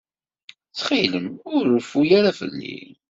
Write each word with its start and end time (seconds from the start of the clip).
Ttxil-m, 0.69 1.27
ur 1.55 1.63
reffu 1.73 2.01
ara 2.17 2.31
fell-i. 2.39 2.77